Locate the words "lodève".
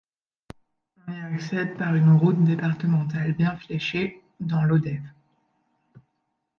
4.63-5.07